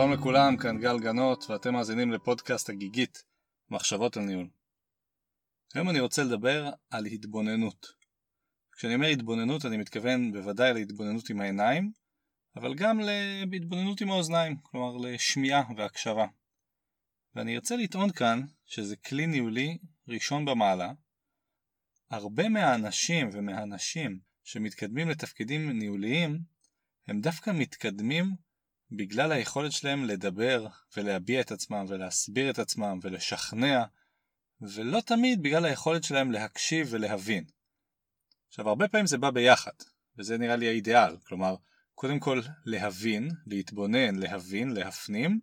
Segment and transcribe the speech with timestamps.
[0.00, 3.22] לכולם, כאן גל גנות, ואתם מאזינים לפודקאסט הגיגית,
[3.70, 4.48] מחשבות על ניהול.
[5.74, 7.86] היום אני רוצה לדבר על התבוננות.
[8.72, 11.92] כשאני אומר התבוננות אני מתכוון בוודאי להתבוננות עם העיניים,
[12.56, 13.00] אבל גם
[13.50, 16.26] להתבוננות עם האוזניים, כלומר לשמיעה והקשבה.
[17.34, 20.92] ואני ארצה לטעון כאן שזה כלי ניהולי ראשון במעלה.
[22.10, 26.38] הרבה מהאנשים ומהנשים שמתקדמים לתפקידים ניהוליים,
[27.06, 28.24] הם דווקא מתקדמים
[28.96, 33.84] בגלל היכולת שלהם לדבר ולהביע את עצמם ולהסביר את עצמם ולשכנע,
[34.60, 37.44] ולא תמיד בגלל היכולת שלהם להקשיב ולהבין.
[38.48, 39.72] עכשיו, הרבה פעמים זה בא ביחד,
[40.18, 41.54] וזה נראה לי האידיאל, כלומר,
[41.94, 45.40] קודם כל להבין, להתבונן, להבין, להפנים,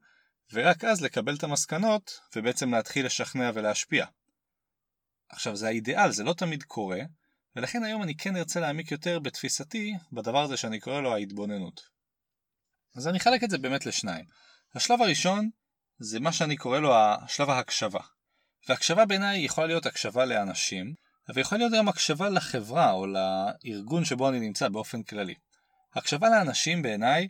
[0.54, 4.05] ורק אז לקבל את המסקנות, ובעצם להתחיל לשכנע ולהשפיע.
[5.29, 6.99] עכשיו, זה האידיאל, זה לא תמיד קורה,
[7.55, 11.99] ולכן היום אני כן ארצה להעמיק יותר בתפיסתי בדבר הזה שאני קורא לו ההתבוננות.
[12.95, 14.26] אז אני אחלק את זה באמת לשניים.
[14.76, 15.49] השלב הראשון
[15.99, 17.99] זה מה שאני קורא לו השלב ההקשבה.
[18.70, 20.93] והקשבה בעיניי יכולה להיות הקשבה לאנשים,
[21.29, 25.35] אבל יכולה להיות גם הקשבה לחברה או לארגון שבו אני נמצא באופן כללי.
[25.96, 27.27] הקשבה לאנשים בעיניי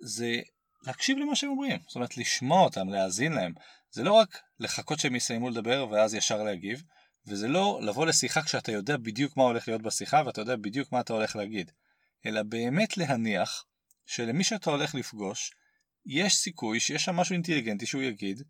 [0.00, 0.40] זה
[0.82, 3.52] להקשיב למה שהם אומרים, זאת אומרת לשמוע אותם, להאזין להם.
[3.90, 6.82] זה לא רק לחכות שהם יסיימו לדבר ואז ישר להגיב,
[7.26, 11.00] וזה לא לבוא לשיחה כשאתה יודע בדיוק מה הולך להיות בשיחה ואתה יודע בדיוק מה
[11.00, 11.70] אתה הולך להגיד,
[12.26, 13.64] אלא באמת להניח
[14.06, 15.52] שלמי שאתה הולך לפגוש,
[16.06, 18.42] יש סיכוי שיש שם משהו אינטליגנטי שהוא יגיד,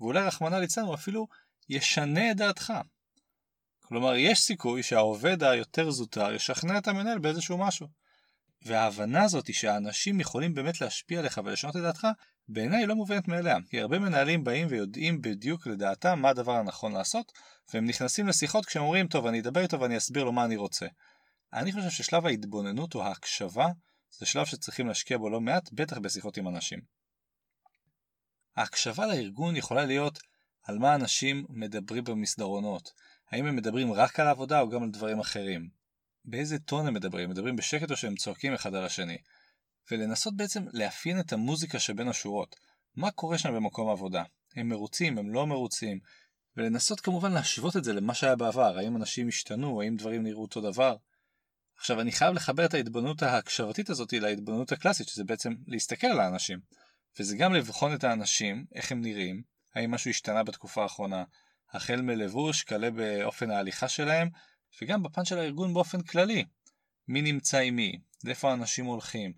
[0.00, 1.26] ואולי רחמנא ליצלן הוא אפילו
[1.68, 2.72] ישנה את דעתך.
[3.80, 7.86] כלומר, יש סיכוי שהעובד היותר זוטר ישכנע את המנהל באיזשהו משהו.
[8.62, 12.06] וההבנה הזאת היא שהאנשים יכולים באמת להשפיע עליך ולשנות את דעתך,
[12.48, 13.56] בעיניי לא מובנת מאליה.
[13.70, 17.32] כי הרבה מנהלים באים ויודעים בדיוק לדעתם מה הדבר הנכון לעשות,
[17.74, 20.86] והם נכנסים לשיחות כשהם אומרים, טוב, אני אדבר איתו ואני אסביר לו מה אני רוצה.
[21.52, 23.66] אני חושב ששלב ההתבוננות או ההקשבה
[24.18, 26.80] זה שלב שצריכים להשקיע בו לא מעט, בטח בשיחות עם אנשים.
[28.56, 30.18] ההקשבה לארגון יכולה להיות
[30.62, 32.92] על מה אנשים מדברים במסדרונות.
[33.30, 35.68] האם הם מדברים רק על העבודה או גם על דברים אחרים?
[36.24, 37.30] באיזה טון הם מדברים?
[37.30, 39.18] מדברים בשקט או שהם צועקים אחד על השני?
[39.90, 42.56] ולנסות בעצם לאפיין את המוזיקה שבין השורות.
[42.96, 44.22] מה קורה שם במקום העבודה?
[44.56, 46.00] הם מרוצים, הם לא מרוצים?
[46.56, 48.78] ולנסות כמובן להשוות את זה למה שהיה בעבר.
[48.78, 49.82] האם אנשים השתנו?
[49.82, 50.96] האם דברים נראו אותו דבר?
[51.80, 56.58] עכשיו אני חייב לחבר את ההתבוננות ההקשבתית הזאת להתבוננות הקלאסית שזה בעצם להסתכל על האנשים.
[57.18, 59.42] וזה גם לבחון את האנשים איך הם נראים
[59.74, 61.24] האם משהו השתנה בתקופה האחרונה
[61.72, 64.28] החל מלבוש כלה באופן ההליכה שלהם
[64.82, 66.44] וגם בפן של הארגון באופן כללי.
[67.08, 68.00] מי נמצא עם מי?
[68.24, 69.32] לאיפה האנשים הולכים?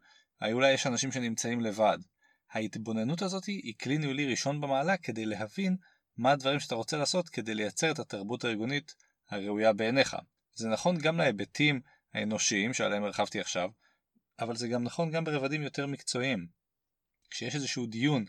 [0.52, 1.98] אולי יש אנשים שנמצאים לבד?
[2.50, 5.76] ההתבוננות הזאת היא כלי ניהולי ראשון במעלה כדי להבין
[6.16, 8.94] מה הדברים שאתה רוצה לעשות כדי לייצר את התרבות הארגונית
[9.30, 10.16] הראויה בעיניך.
[10.54, 11.80] זה נכון גם להיבטים
[12.14, 13.70] האנושיים שעליהם הרחבתי עכשיו,
[14.38, 16.46] אבל זה גם נכון גם ברבדים יותר מקצועיים.
[17.30, 18.24] כשיש איזשהו דיון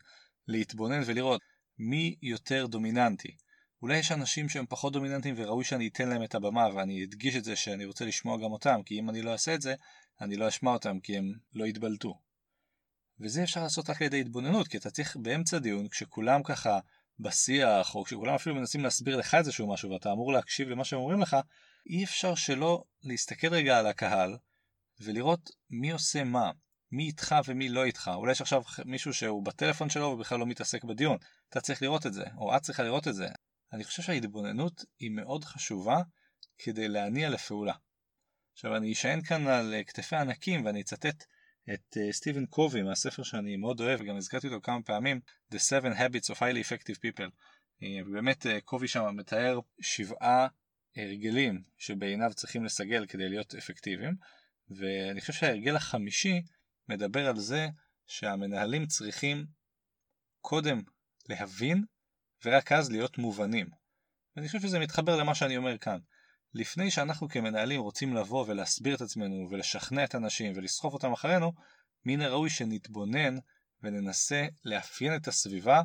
[0.47, 1.41] להתבונן ולראות
[1.77, 3.35] מי יותר דומיננטי.
[3.81, 7.43] אולי יש אנשים שהם פחות דומיננטיים וראוי שאני אתן להם את הבמה ואני אדגיש את
[7.43, 9.75] זה שאני רוצה לשמוע גם אותם, כי אם אני לא אעשה את זה,
[10.21, 12.19] אני לא אשמע אותם כי הם לא יתבלטו.
[13.19, 16.79] וזה אפשר לעשות רק על ידי התבוננות, כי אתה צריך באמצע דיון, כשכולם ככה
[17.19, 21.21] בשיח, או כשכולם אפילו מנסים להסביר לך איזשהו משהו ואתה אמור להקשיב למה שהם אומרים
[21.21, 21.37] לך,
[21.89, 24.37] אי אפשר שלא להסתכל רגע על הקהל
[24.99, 26.51] ולראות מי עושה מה,
[26.91, 28.11] מי איתך ומי לא איתך.
[28.15, 31.17] אולי יש עכשיו מישהו שהוא בטלפון שלו ובכלל לא מתעסק בדיון.
[31.49, 33.27] אתה צריך לראות את זה, או את צריכה לראות את זה.
[33.73, 35.97] אני חושב שההתבוננות היא מאוד חשובה
[36.57, 37.73] כדי להניע לפעולה.
[38.53, 41.23] עכשיו אני אשען כאן על כתפי ענקים ואני אצטט
[41.73, 45.19] את uh, סטיבן קובי מהספר שאני מאוד אוהב וגם הזכרתי אותו כמה פעמים
[45.53, 47.29] The Seven Habits of Highly Effective People.
[47.81, 50.47] Uh, באמת uh, קובי שם מתאר שבעה
[50.97, 54.15] הרגלים שבעיניו צריכים לסגל כדי להיות אפקטיביים,
[54.69, 56.41] ואני חושב שההרגל החמישי
[56.89, 57.67] מדבר על זה
[58.07, 59.45] שהמנהלים צריכים
[60.41, 60.81] קודם
[61.29, 61.83] להבין
[62.45, 63.69] ורק אז להיות מובנים.
[64.35, 65.99] ואני חושב שזה מתחבר למה שאני אומר כאן.
[66.53, 71.53] לפני שאנחנו כמנהלים רוצים לבוא ולהסביר את עצמנו ולשכנע את האנשים ולסחוף אותם אחרינו,
[72.05, 73.37] מן הראוי שנתבונן
[73.83, 75.81] וננסה לאפיין את הסביבה,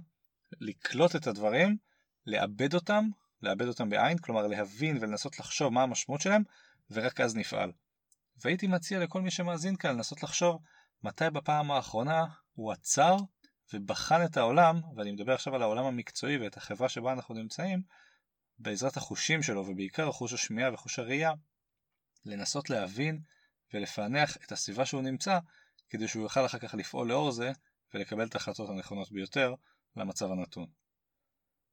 [0.60, 1.76] לקלוט את הדברים,
[2.26, 3.08] לעבד אותם
[3.42, 6.42] לאבד אותם בעין, כלומר להבין ולנסות לחשוב מה המשמעות שלהם,
[6.90, 7.72] ורק אז נפעל.
[8.44, 10.62] והייתי מציע לכל מי שמאזין כאן לנסות לחשוב
[11.02, 12.24] מתי בפעם האחרונה
[12.54, 13.16] הוא עצר
[13.74, 17.82] ובחן את העולם, ואני מדבר עכשיו על העולם המקצועי ואת החברה שבה אנחנו נמצאים,
[18.58, 21.32] בעזרת החושים שלו, ובעיקר חוש השמיעה וחוש הראייה,
[22.24, 23.20] לנסות להבין
[23.74, 25.38] ולפענח את הסביבה שהוא נמצא,
[25.90, 27.52] כדי שהוא יוכל אחר כך לפעול לאור זה
[27.94, 29.54] ולקבל את ההחלטות הנכונות ביותר
[29.96, 30.66] למצב הנתון.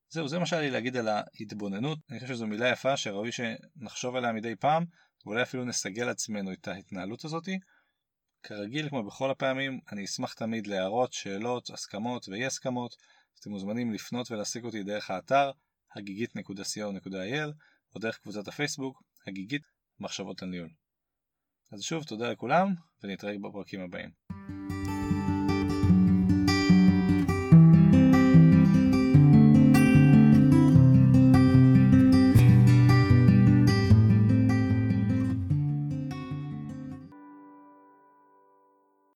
[0.10, 2.00] זהו, זה מה שהיה לי להגיד על ההתבוננות.
[2.10, 4.86] אני חושב שזו מילה יפה שראוי שנחשוב עליה מדי פעם,
[5.26, 7.60] ואולי אפילו נסגל לעצמנו את ההתנהלות הזאתי.
[8.44, 12.96] כרגיל כמו בכל הפעמים, אני אשמח תמיד להערות, שאלות, הסכמות ואי הסכמות,
[13.40, 15.52] אתם מוזמנים לפנות ולהשיג אותי דרך האתר
[15.96, 17.52] הגיגית.co.il
[17.96, 19.62] או דרך קבוצת הפייסבוק הגיגית
[20.00, 20.70] מחשבות על ניהול.
[21.72, 22.68] אז שוב תודה לכולם
[23.04, 24.10] ונתראה בפרקים הבאים.